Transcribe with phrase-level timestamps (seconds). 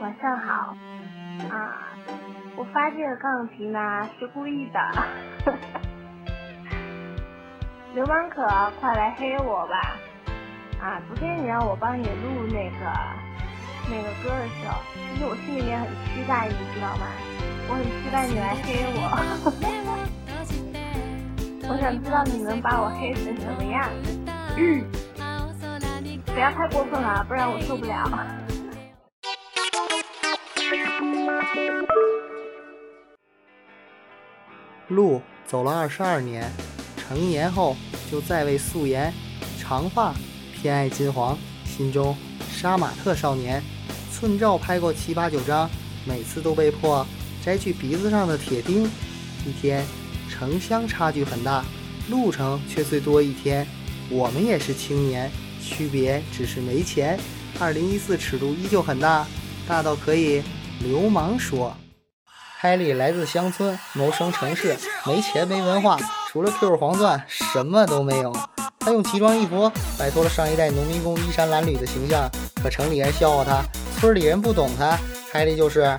[0.00, 0.76] 晚上好
[1.50, 1.88] 啊！
[2.56, 4.80] 我发这个杠评呢是故意的，
[7.94, 8.46] 流氓可
[8.80, 9.96] 快来黑我吧！
[10.80, 12.86] 啊，昨天你让我帮你录那个
[13.90, 17.06] 那个歌的时候，其实我心里面很期待，你知道吗？
[17.68, 18.98] 我很期待你来黑我，
[21.68, 23.88] 我想知道你能把我黑成什么样。
[26.26, 28.08] 不要太过分了，不然我受不了。
[34.90, 36.50] 路走了二十二年，
[36.96, 37.76] 成年后
[38.10, 39.12] 就再为素颜，
[39.58, 40.14] 长发，
[40.52, 42.16] 偏爱金黄，心中
[42.52, 43.62] 杀马特少年。
[44.12, 45.70] 寸照拍过七八九张，
[46.04, 47.06] 每次都被迫
[47.42, 48.84] 摘去鼻子上的铁钉。
[49.46, 49.82] 一天，
[50.28, 51.64] 城乡差距很大，
[52.10, 53.66] 路程却最多一天。
[54.10, 55.30] 我们也是青年。
[55.62, 57.20] 区别只是没钱。
[57.58, 59.26] 二零一四尺度依旧很大，
[59.68, 60.42] 大到可以
[60.80, 61.76] 流氓说。
[62.60, 65.96] 凯莉来自乡村，谋生城市，没钱没文化，
[66.28, 68.30] 除了 Q 黄钻什么都没有。
[68.80, 72.30] 他用奇装异服摆脱了上一代农民工衣衫褴褛的形象，
[72.62, 73.62] 可城里人笑话他，
[73.98, 74.98] 村里人不懂他。
[75.32, 75.98] 凯莉就是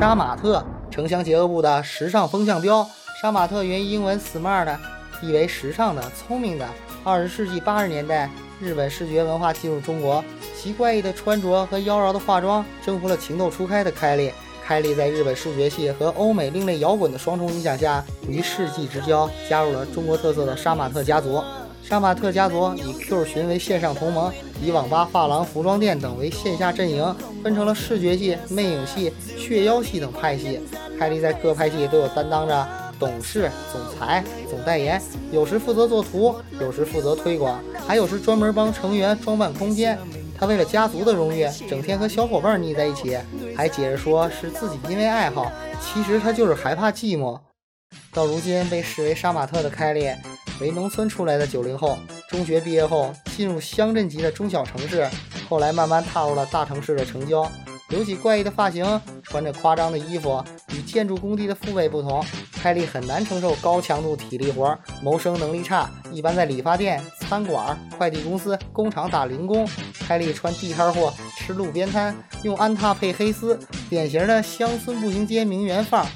[0.00, 2.84] 杀马特，城乡结合部的时尚风向标。
[3.22, 4.76] 杀马特源于英文 smart，
[5.22, 6.66] 意为时尚的、聪明的。
[7.04, 8.28] 二十世纪八十年代，
[8.60, 10.22] 日本视觉文化进入中国，
[10.56, 14.32] 其怪异的穿着和妖娆的化妆征服了情窦初开的凯莉。
[14.66, 21.42] 凯莉在日本视觉系和欧美另类摇滚的双重影响下，于世纪之交加入了中国特色的杀马特家族。
[21.82, 24.30] 杀马特家族以 Q 群为线上同盟，
[24.60, 30.60] 以网吧、发廊、服装店等为线下阵营，分成了视觉系、魅影系、血妖系等派系。
[30.98, 32.68] 凯莉在各派系都有担当着。
[32.98, 39.98] 董事、总裁、总代言，有时负责做图，有时负责推广，还有时专门帮成员装扮空间。
[40.38, 43.18] 他为了家族的荣誉，整天和小伙伴腻在一起，
[43.56, 47.38] 还解释说是自己因为爱好，其实他就是害怕寂寞。
[48.12, 50.10] 到如今被视为杀马特的凯莉，
[50.60, 55.08] 为农村出来的九零后，中学毕业后进入乡镇级的中小城市，
[55.48, 57.50] 后来慢慢踏入了大城市的城郊。
[57.88, 62.22] 留起怪异的发型，穿着夸张的衣服，与建筑工地的父辈不同，
[62.52, 69.68] 凯莉很难承受高强度体力活，谋生能力差，一般在理发店、餐馆、快递公司、工厂打零工。
[70.06, 76.06] 凯莉穿地摊货，吃路边摊，用安踏配黑丝，典型的乡村步行街名媛范儿。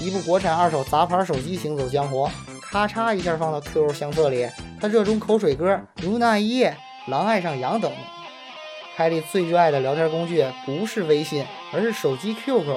[0.00, 2.28] 一部国产二手杂牌手机行走江湖，
[2.60, 4.48] 咔嚓一下放到 QQ 相册里。
[4.80, 6.76] 他热衷口水歌，如那一夜，
[7.08, 7.90] 狼爱上羊等。
[8.94, 12.76] 凯莉最热爱的聊天工具不是微信，而是手机 QQ。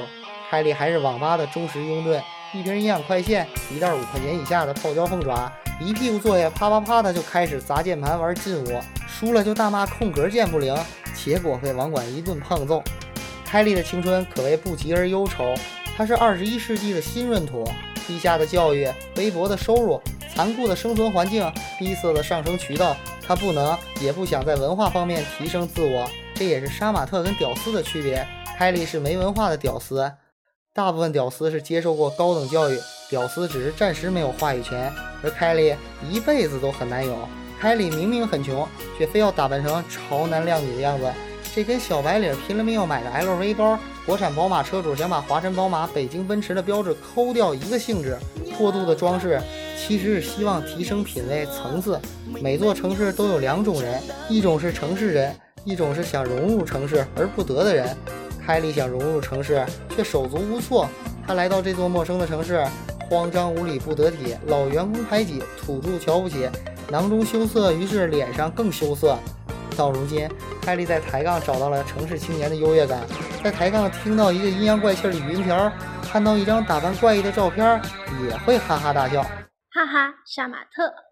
[0.50, 2.22] 凯莉还是网吧的忠实拥趸，
[2.54, 10.74] 一瓶营养快线，一袋五块钱以下的泡椒凤爪，一屁股坐下啪啪啪的就开始砸键盘玩劲舞，输了就大骂空格键不灵，
[11.14, 12.82] 结果被网管一顿胖揍。
[13.46, 15.54] 凯莉的青春可谓不疾而忧愁，
[15.98, 17.70] 她是二十一世纪的新闰土，
[18.08, 18.88] 低下的教育，
[19.18, 20.02] 微薄的收入，
[20.34, 22.96] 残酷的生存环境，闭塞的上升渠道。
[23.28, 28.26] 他不能，也不想在文化方面提升自我，这也是杀马特跟屌丝的区别。
[28.58, 30.12] 凯莉是没文化的屌丝，
[30.74, 34.92] 大部分屌丝是接受过高等教育，屌丝只是暂时没有话语权，
[35.24, 35.76] 而凯莉
[36.10, 37.18] 一辈子都很难有。
[37.60, 41.12] 凯莉明明很穷，却非要打扮成潮男靓女的样子，
[41.54, 48.18] 这跟小白领拼了命要买个 LV 包，国产宝马车主想把华晨宝马、北京奔驰的标志抠掉一个性质。
[48.58, 49.42] 过度的装饰。
[49.76, 52.00] 其实是希望提升品味层次。
[52.42, 57.96] 每座城市都有两种人，一种是城市人，一种是想融入城市而不得的人。
[58.46, 59.66] 凯莉想融入城市，
[59.96, 60.88] 却手足无措。
[61.28, 62.66] 他来到这座陌生的城市，
[63.10, 66.48] 慌张无礼不得体，老员工排挤，土著瞧不起，
[66.90, 69.18] 囊中羞涩，于是脸上更羞涩。
[69.76, 70.30] 到如今，
[70.62, 73.02] 凯莉在抬杠找到了城市青年的优越感，
[73.44, 75.72] 在抬杠听到一个阴阳怪气的语音条，
[76.02, 77.82] 看到一张打扮怪异的照片，
[78.30, 79.26] 也会哈哈大笑。
[79.76, 81.05] 哈哈，杀马特。